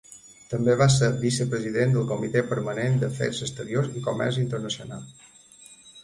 També 0.51 0.75
va 0.77 0.85
ser 0.93 1.09
vicepresident 1.23 1.91
del 1.97 2.07
Comitè 2.11 2.41
Permanent 2.53 2.97
d'Afers 3.03 3.41
Exteriors 3.49 3.91
i 4.01 4.03
Comerç 4.07 4.39
Internacional. 4.45 5.05